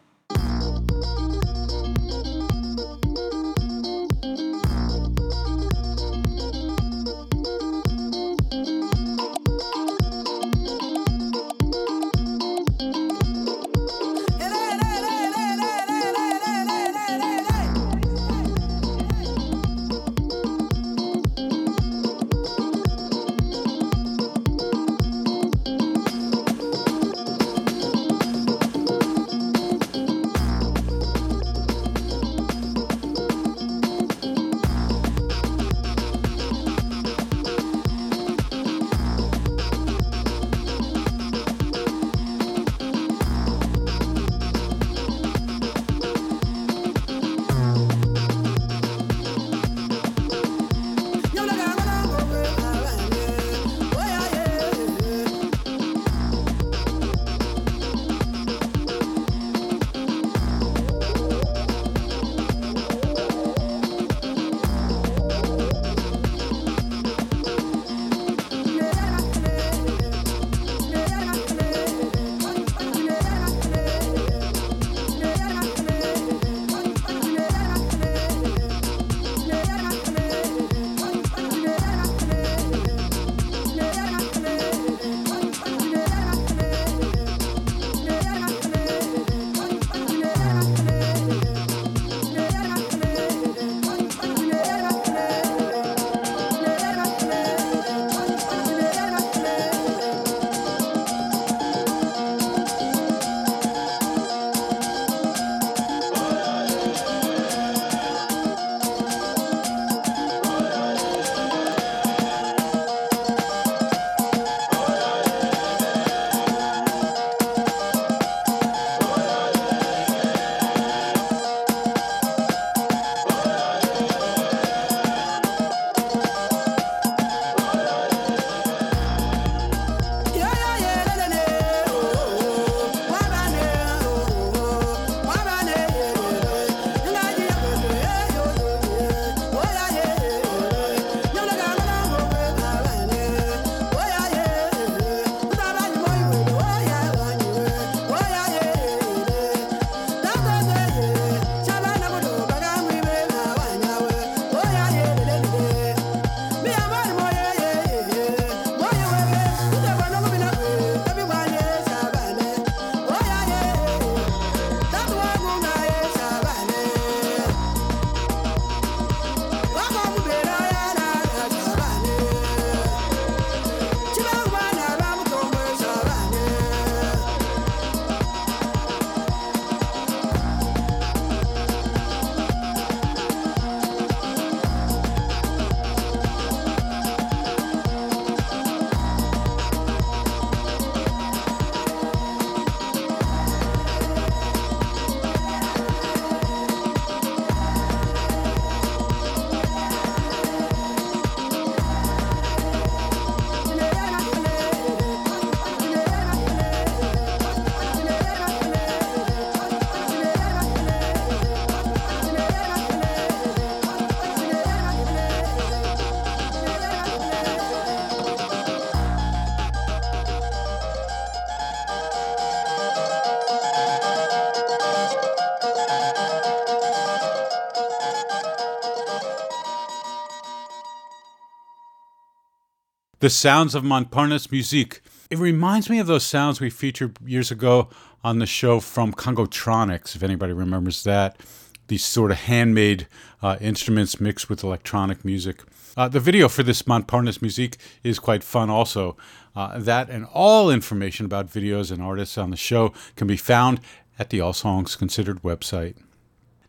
The 233.21 233.31
Sounds 233.31 233.75
of 233.75 233.83
Montparnasse 233.83 234.53
Musique. 234.53 235.01
It 235.31 235.39
reminds 235.39 235.89
me 235.89 235.99
of 235.99 236.07
those 236.07 236.23
sounds 236.23 236.61
we 236.61 236.69
featured 236.69 237.17
years 237.25 237.51
ago 237.51 237.89
on 238.23 238.41
the 238.41 238.47
show 238.47 238.79
from 238.79 239.15
Congotronics, 239.15 240.15
if 240.15 240.23
anybody 240.23 240.53
remembers 240.53 241.03
that. 241.05 241.41
These 241.89 242.05
sort 242.05 242.31
of 242.31 242.37
handmade 242.37 243.07
uh, 243.41 243.57
instruments 243.59 244.21
mixed 244.21 244.51
with 244.51 244.63
electronic 244.63 245.25
music. 245.25 245.63
Uh, 245.97 246.09
the 246.09 246.21
video 246.21 246.47
for 246.47 246.63
this 246.63 246.83
Montparnasse 246.83 247.41
Musique 247.41 247.79
is 248.05 248.19
quite 248.19 248.45
fun, 248.45 248.69
also. 248.69 249.17
Uh, 249.55 249.79
that 249.79 250.11
and 250.11 250.27
all 250.35 250.71
information 250.71 251.25
about 251.25 251.49
videos 251.49 251.91
and 251.91 252.03
artists 252.03 252.37
on 252.37 252.51
the 252.51 252.57
show 252.57 252.93
can 253.17 253.27
be 253.27 253.39
found 253.39 253.81
at 254.19 254.29
the 254.29 254.43
All 254.43 254.53
Songs 254.53 254.95
Considered 254.95 255.41
website. 255.41 255.97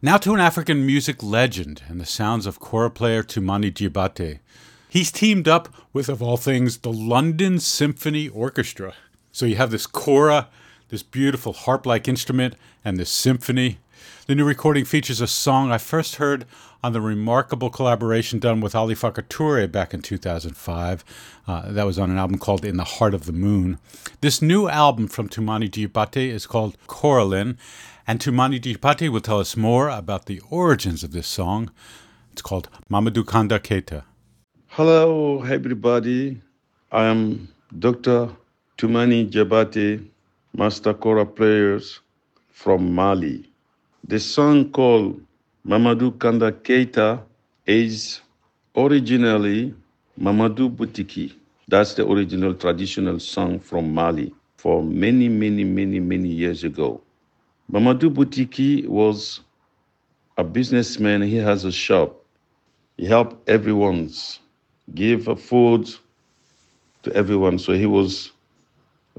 Now 0.02 0.16
to 0.16 0.34
an 0.34 0.40
African 0.40 0.86
music 0.86 1.22
legend 1.22 1.84
and 1.90 2.00
the 2.00 2.06
sounds 2.06 2.46
of 2.46 2.62
kora 2.62 2.90
player 2.90 3.22
Toumani 3.22 3.70
Diabaté. 3.70 4.40
He's 4.90 5.12
teamed 5.12 5.48
up 5.48 5.70
with, 5.92 6.08
of 6.08 6.22
all 6.22 6.38
things, 6.38 6.80
the 6.80 6.94
London 6.94 7.60
Symphony 7.60 8.30
Orchestra. 8.30 8.94
So 9.32 9.46
you 9.46 9.56
have 9.56 9.72
this 9.72 9.86
kora, 9.86 10.48
this 10.90 11.04
beautiful 11.04 11.54
harp 11.54 11.86
like 11.86 12.08
instrument, 12.08 12.56
and 12.86 12.98
this 12.98 13.10
symphony. 13.10 13.80
The 14.28 14.36
new 14.36 14.46
recording 14.46 14.86
features 14.86 15.20
a 15.20 15.28
song 15.28 15.72
I 15.72 15.78
first 15.78 16.16
heard 16.16 16.46
on 16.84 16.94
the 16.94 17.02
remarkable 17.02 17.70
collaboration 17.70 18.40
done 18.40 18.62
with 18.62 18.76
Ali 18.76 18.96
Farka 18.96 19.24
Touré 19.24 19.70
back 19.70 19.94
in 19.94 20.02
2005. 20.02 21.04
Uh, 21.48 21.72
that 21.72 21.86
was 21.86 22.00
on 22.00 22.10
an 22.10 22.18
album 22.18 22.38
called 22.38 22.64
In 22.64 22.78
the 22.78 22.84
Heart 22.84 23.14
of 23.14 23.26
the 23.26 23.34
Moon. 23.34 23.80
This 24.22 24.42
new 24.42 24.70
album 24.70 25.08
from 25.08 25.28
Toumani 25.28 25.70
Diabaté 25.70 26.30
is 26.30 26.48
called 26.48 26.78
Kôrôlén, 26.88 27.58
and 28.08 28.20
Toumani 28.20 28.60
Diabaté 28.60 29.10
will 29.10 29.22
tell 29.22 29.40
us 29.40 29.58
more 29.58 29.90
about 29.90 30.28
the 30.28 30.42
origins 30.50 31.04
of 31.04 31.12
this 31.12 31.28
song. 31.28 31.72
It's 32.32 32.42
called 32.42 32.70
Mamadou 32.90 33.26
Kanda 33.26 33.60
Keita. 33.60 34.04
Hello, 34.78 35.42
everybody. 35.42 36.40
I 36.92 37.06
am 37.06 37.48
Dr. 37.80 38.30
Toumani 38.78 39.26
Diabaté, 39.28 40.06
master 40.54 40.94
kora 40.94 41.26
players 41.26 42.00
from 42.52 42.94
Mali. 42.94 43.50
The 44.08 44.20
song 44.20 44.70
called 44.70 45.20
Mamadou 45.66 46.20
Kanda 46.20 46.52
Keita 46.52 47.24
is 47.66 48.22
originally 48.76 49.74
Mamadou 50.22 50.70
Boutiki. 50.70 51.34
That's 51.68 51.96
the 51.96 52.06
original 52.08 52.54
traditional 52.54 53.20
song 53.20 53.60
from 53.60 53.92
Mali 53.92 54.32
for 54.58 54.84
many, 54.84 55.28
many, 55.28 55.64
many, 55.64 56.00
many 56.00 56.30
years 56.30 56.64
ago. 56.64 57.02
Mamadou 57.72 58.14
Boutiki 58.14 58.88
was 58.88 59.40
a 60.38 60.44
businessman. 60.44 61.24
He 61.24 61.38
has 61.38 61.66
a 61.66 61.72
shop. 61.72 62.24
He 62.96 63.08
helped 63.08 63.50
everyone's 63.50 64.40
give 64.94 65.28
a 65.28 65.36
food 65.36 65.90
to 67.04 67.14
everyone. 67.14 67.60
So 67.60 67.74
he 67.74 67.86
was 67.86 68.32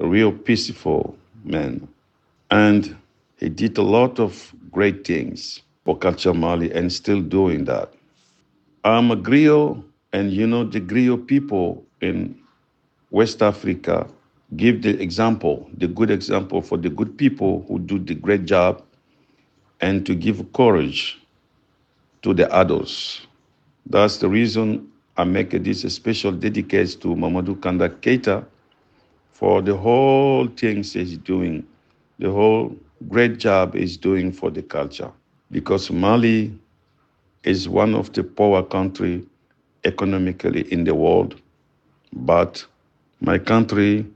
a 0.01 0.07
real 0.07 0.33
peaceful 0.33 1.17
man. 1.45 1.89
And 2.51 2.97
he 3.39 3.49
did 3.49 3.79
a 3.79 3.83
lot 3.83 4.19
of 4.19 4.55
great 4.71 5.07
things 5.07 5.61
for 5.85 5.97
culture 5.97 6.35
Mali 6.35 6.73
and 6.73 6.93
still 6.93 7.21
doing 7.21 7.65
that. 7.65 7.93
I'm 8.85 9.11
a 9.11 9.17
griot, 9.17 9.83
and 10.13 10.33
you 10.33 10.47
know 10.47 10.65
the 10.65 10.81
griot 10.81 11.27
people 11.27 11.85
in 12.01 12.39
West 13.11 13.43
Africa 13.43 14.07
give 14.57 14.83
the 14.83 15.01
example, 15.01 15.69
the 15.77 15.87
good 15.89 16.11
example 16.11 16.63
for 16.63 16.79
the 16.79 16.89
good 16.89 17.17
people 17.19 17.65
who 17.69 17.79
do 17.79 17.99
the 17.99 18.15
great 18.15 18.45
job 18.47 18.83
and 19.81 20.07
to 20.07 20.15
give 20.15 20.53
courage 20.53 21.19
to 22.23 22.33
the 22.35 22.51
others. 22.53 23.27
That's 23.87 24.19
the 24.19 24.29
reason 24.29 24.89
I 25.19 25.25
make 25.25 25.51
this 25.51 25.83
special 25.93 26.31
dedication 26.31 27.01
to 27.01 27.09
Mamadou 27.09 27.61
Kanda 27.61 27.89
Keita 27.89 28.45
for 29.33 29.61
the 29.63 29.77
whole 29.77 30.47
things 30.47 30.93
he's 30.93 31.19
doing, 31.19 31.67
the 32.21 32.31
whole 32.31 32.77
great 33.09 33.39
job 33.39 33.75
he's 33.75 33.97
doing 33.97 34.31
for 34.31 34.49
the 34.53 34.63
culture. 34.63 35.11
Because 35.51 35.91
Mali 35.91 36.57
is 37.43 37.69
one 37.69 37.97
of 37.97 38.13
the 38.13 38.23
poor 38.23 38.63
country 38.63 39.27
economically 39.85 40.73
in 40.73 40.85
the 40.85 40.95
world, 40.95 41.41
but 42.13 42.65
my 43.21 43.39
country 43.39 44.07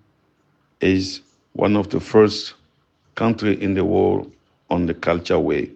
is 0.81 1.21
one 1.55 1.77
of 1.77 1.89
the 1.91 1.99
first 1.99 2.55
country 3.17 3.61
in 3.61 3.75
the 3.75 3.85
world 3.85 4.31
on 4.71 4.87
the 4.87 4.95
culture 4.95 5.39
way. 5.41 5.69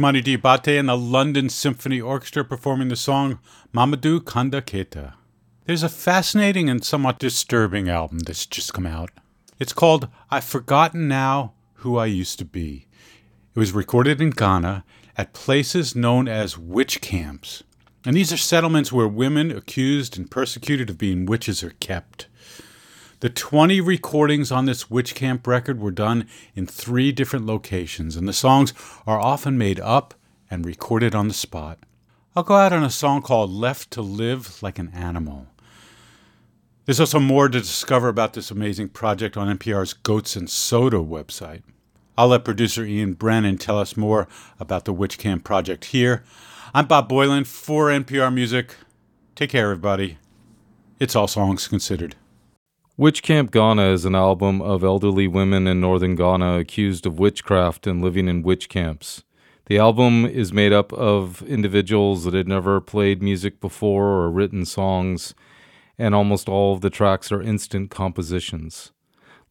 Toumani 0.00 0.22
Diabaté 0.22 0.80
and 0.80 0.88
the 0.88 0.96
London 0.96 1.50
Symphony 1.50 2.00
Orchestra 2.00 2.42
performing 2.42 2.88
the 2.88 2.96
song 2.96 3.38
Mamadou 3.74 4.24
Kanda 4.24 4.62
Keita. 4.62 5.12
There's 5.66 5.82
a 5.82 5.90
fascinating 5.90 6.70
and 6.70 6.82
somewhat 6.82 7.18
disturbing 7.18 7.90
album 7.90 8.20
that's 8.20 8.46
just 8.46 8.72
come 8.72 8.86
out. 8.86 9.10
It's 9.58 9.74
called 9.74 10.08
I've 10.30 10.44
Forgotten 10.44 11.06
Now 11.06 11.52
Who 11.74 11.98
I 11.98 12.06
Used 12.06 12.38
to 12.38 12.46
Be. 12.46 12.86
It 13.54 13.58
was 13.58 13.72
recorded 13.72 14.22
in 14.22 14.30
Ghana 14.30 14.84
at 15.18 15.34
places 15.34 15.94
known 15.94 16.28
as 16.28 16.56
witch 16.56 17.02
camps. 17.02 17.62
And 18.06 18.16
these 18.16 18.32
are 18.32 18.38
settlements 18.38 18.90
where 18.90 19.06
women 19.06 19.50
accused 19.50 20.16
and 20.16 20.30
persecuted 20.30 20.88
of 20.88 20.96
being 20.96 21.26
witches 21.26 21.62
are 21.62 21.74
kept. 21.78 22.26
The 23.20 23.28
20 23.28 23.82
recordings 23.82 24.50
on 24.50 24.64
this 24.64 24.88
Witch 24.88 25.14
Camp 25.14 25.46
record 25.46 25.78
were 25.78 25.90
done 25.90 26.26
in 26.54 26.66
three 26.66 27.12
different 27.12 27.44
locations, 27.44 28.16
and 28.16 28.26
the 28.26 28.32
songs 28.32 28.72
are 29.06 29.20
often 29.20 29.58
made 29.58 29.78
up 29.78 30.14
and 30.50 30.64
recorded 30.64 31.14
on 31.14 31.28
the 31.28 31.34
spot. 31.34 31.78
I'll 32.34 32.42
go 32.42 32.54
out 32.54 32.72
on 32.72 32.82
a 32.82 32.88
song 32.88 33.20
called 33.20 33.50
Left 33.50 33.90
to 33.90 34.00
Live 34.00 34.62
Like 34.62 34.78
an 34.78 34.88
Animal. 34.94 35.48
There's 36.86 36.98
also 36.98 37.20
more 37.20 37.50
to 37.50 37.60
discover 37.60 38.08
about 38.08 38.32
this 38.32 38.50
amazing 38.50 38.88
project 38.88 39.36
on 39.36 39.54
NPR's 39.54 39.92
Goats 39.92 40.34
and 40.34 40.48
Soda 40.48 40.96
website. 40.96 41.62
I'll 42.16 42.28
let 42.28 42.46
producer 42.46 42.86
Ian 42.86 43.12
Brennan 43.12 43.58
tell 43.58 43.78
us 43.78 43.98
more 43.98 44.28
about 44.58 44.86
the 44.86 44.94
Witch 44.94 45.18
Camp 45.18 45.44
project 45.44 45.86
here. 45.86 46.24
I'm 46.72 46.86
Bob 46.86 47.10
Boilen 47.10 47.46
for 47.46 47.88
NPR 47.88 48.32
Music. 48.32 48.76
Take 49.34 49.50
care, 49.50 49.64
everybody. 49.64 50.16
It's 50.98 51.14
All 51.14 51.28
Songs 51.28 51.68
Considered. 51.68 52.16
Witch 52.96 53.22
Camp 53.22 53.50
Ghana 53.50 53.92
is 53.92 54.04
an 54.04 54.14
album 54.14 54.60
of 54.60 54.84
elderly 54.84 55.26
women 55.26 55.66
in 55.66 55.80
northern 55.80 56.16
Ghana 56.16 56.58
accused 56.58 57.06
of 57.06 57.18
witchcraft 57.18 57.86
and 57.86 58.02
living 58.02 58.28
in 58.28 58.42
witch 58.42 58.68
camps. 58.68 59.22
The 59.66 59.78
album 59.78 60.26
is 60.26 60.52
made 60.52 60.72
up 60.72 60.92
of 60.92 61.40
individuals 61.42 62.24
that 62.24 62.34
had 62.34 62.48
never 62.48 62.80
played 62.80 63.22
music 63.22 63.60
before 63.60 64.04
or 64.04 64.30
written 64.30 64.66
songs, 64.66 65.34
and 65.96 66.14
almost 66.14 66.48
all 66.48 66.74
of 66.74 66.82
the 66.82 66.90
tracks 66.90 67.32
are 67.32 67.40
instant 67.40 67.90
compositions. 67.90 68.92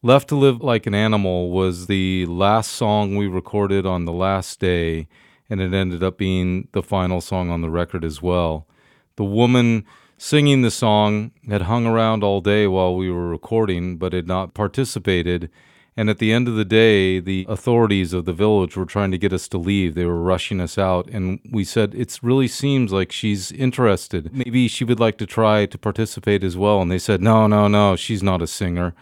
Left 0.02 0.28
to 0.28 0.36
Live 0.36 0.60
Like 0.60 0.86
an 0.86 0.94
Animal 0.94 1.50
was 1.50 1.86
the 1.86 2.26
last 2.26 2.70
song 2.70 3.16
we 3.16 3.26
recorded 3.26 3.84
on 3.84 4.04
the 4.04 4.12
last 4.12 4.60
day, 4.60 5.08
and 5.48 5.60
it 5.60 5.74
ended 5.74 6.04
up 6.04 6.18
being 6.18 6.68
the 6.72 6.82
final 6.82 7.20
song 7.20 7.50
on 7.50 7.62
the 7.62 7.70
record 7.70 8.04
as 8.04 8.22
well. 8.22 8.68
The 9.16 9.24
woman 9.24 9.84
singing 10.20 10.60
the 10.60 10.70
song, 10.70 11.30
had 11.48 11.62
hung 11.62 11.86
around 11.86 12.22
all 12.22 12.42
day 12.42 12.66
while 12.66 12.94
we 12.94 13.10
were 13.10 13.26
recording, 13.26 13.96
but 13.96 14.12
had 14.12 14.28
not 14.28 14.52
participated. 14.52 15.50
And 15.96 16.10
at 16.10 16.18
the 16.18 16.30
end 16.30 16.46
of 16.46 16.56
the 16.56 16.64
day, 16.64 17.20
the 17.20 17.46
authorities 17.48 18.12
of 18.12 18.26
the 18.26 18.34
village 18.34 18.76
were 18.76 18.84
trying 18.84 19.12
to 19.12 19.18
get 19.18 19.32
us 19.32 19.48
to 19.48 19.56
leave. 19.56 19.94
They 19.94 20.04
were 20.04 20.20
rushing 20.20 20.60
us 20.60 20.76
out. 20.76 21.08
And 21.08 21.40
we 21.50 21.64
said, 21.64 21.94
It 21.94 22.18
really 22.22 22.48
seems 22.48 22.92
like 22.92 23.12
she's 23.12 23.50
interested. 23.50 24.30
Maybe 24.30 24.68
she 24.68 24.84
would 24.84 25.00
like 25.00 25.16
to 25.18 25.26
try 25.26 25.64
to 25.64 25.78
participate 25.78 26.44
as 26.44 26.54
well. 26.54 26.82
And 26.82 26.90
they 26.90 26.98
said, 26.98 27.22
No, 27.22 27.46
no, 27.46 27.66
no, 27.66 27.96
she's 27.96 28.22
not 28.22 28.42
a 28.42 28.46
singer. 28.46 28.94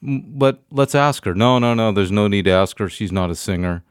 But 0.00 0.62
let's 0.70 0.94
ask 0.94 1.24
her. 1.24 1.34
No, 1.34 1.58
no, 1.58 1.74
no, 1.74 1.90
there's 1.90 2.12
no 2.12 2.28
need 2.28 2.44
to 2.44 2.52
ask 2.52 2.78
her. 2.78 2.88
She's 2.88 3.12
not 3.12 3.28
a 3.28 3.34
singer. 3.34 3.82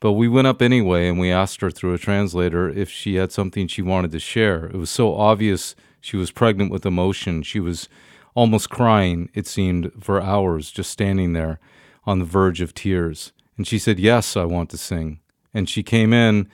But 0.00 0.12
we 0.12 0.28
went 0.28 0.48
up 0.48 0.60
anyway 0.60 1.08
and 1.08 1.18
we 1.18 1.32
asked 1.32 1.62
her 1.62 1.70
through 1.70 1.94
a 1.94 1.98
translator 1.98 2.68
if 2.68 2.90
she 2.90 3.14
had 3.14 3.32
something 3.32 3.66
she 3.66 3.80
wanted 3.80 4.12
to 4.12 4.20
share. 4.20 4.66
It 4.66 4.76
was 4.76 4.90
so 4.90 5.14
obvious 5.14 5.74
she 6.06 6.16
was 6.16 6.30
pregnant 6.30 6.70
with 6.70 6.86
emotion. 6.86 7.42
She 7.42 7.58
was 7.58 7.88
almost 8.36 8.70
crying, 8.70 9.28
it 9.34 9.44
seemed, 9.44 9.90
for 10.00 10.22
hours, 10.22 10.70
just 10.70 10.88
standing 10.88 11.32
there 11.32 11.58
on 12.04 12.20
the 12.20 12.24
verge 12.24 12.60
of 12.60 12.74
tears. 12.74 13.32
And 13.56 13.66
she 13.66 13.80
said, 13.80 13.98
Yes, 13.98 14.36
I 14.36 14.44
want 14.44 14.70
to 14.70 14.78
sing. 14.78 15.18
And 15.52 15.68
she 15.68 15.82
came 15.82 16.12
in, 16.12 16.48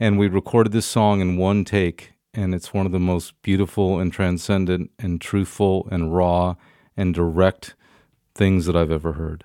and 0.00 0.18
we 0.18 0.26
recorded 0.26 0.72
this 0.72 0.86
song 0.86 1.20
in 1.20 1.36
one 1.36 1.64
take. 1.64 2.14
And 2.34 2.52
it's 2.52 2.74
one 2.74 2.84
of 2.84 2.90
the 2.90 2.98
most 2.98 3.40
beautiful 3.42 4.00
and 4.00 4.12
transcendent 4.12 4.90
and 4.98 5.20
truthful 5.20 5.86
and 5.92 6.12
raw 6.12 6.56
and 6.96 7.14
direct 7.14 7.76
things 8.34 8.66
that 8.66 8.74
I've 8.74 8.90
ever 8.90 9.12
heard. 9.12 9.44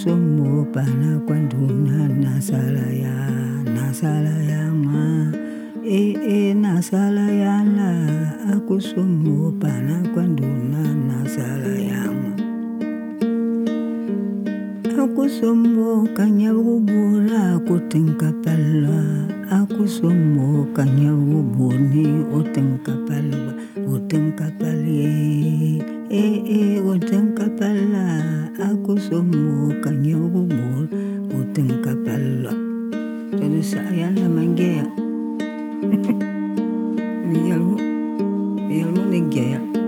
somo 0.00 0.64
bana 0.74 1.20
kwanduna 1.26 2.08
nasala 2.08 2.86
ya 3.04 3.16
nasala 3.76 4.32
ya 4.52 4.64
ma. 4.72 5.28
E 5.84 6.16
e 6.16 6.54
nasala 6.54 7.28
ya 7.28 7.60
la 7.76 7.92
akusomo 8.56 9.52
bana 9.60 10.00
kwanduna 10.14 10.80
nasala 11.08 11.72
ya 11.76 12.02
ma. 12.08 12.39
Aku 15.20 15.28
sombo 15.28 16.08
kanya 16.16 16.48
aku 16.48 17.68
kuting 17.68 18.16
kapella 18.16 19.28
e, 19.28 19.52
e, 19.52 19.52
Aku 19.52 19.84
sombo 19.84 20.64
kanya 20.72 21.12
ni 21.76 22.24
uting 22.32 22.80
kapella 22.80 23.52
Uting 23.84 24.32
kapali 24.32 25.76
eh 26.08 26.40
eh 26.40 26.80
uting 26.80 27.36
kapella 27.36 28.16
Aku 28.64 28.96
sombo 28.96 29.68
kanya 29.84 30.16
gubur 30.16 30.88
uting 31.36 31.84
kapella 31.84 32.56
Jadi 33.36 33.60
saya 33.60 34.08
nama 34.08 34.40
ya. 34.56 34.88
gaya 37.28 37.60
Biar 37.60 37.60
biar 38.72 38.88
gaya. 39.28 39.79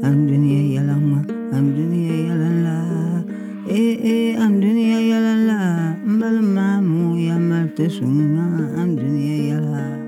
Sunga 0.00 0.06
Andunia 0.06 0.80
yalama 0.80 1.24
Andunia 1.52 2.16
yalala. 2.28 3.24
Eh 3.68 3.98
eh 4.00 4.36
andunia 4.40 5.00
yalala. 5.00 5.96
Mbalmamu 6.06 7.18
yamata 7.18 7.90
sunga 7.90 8.76
Andunia 8.76 9.54
yalala 9.54 10.01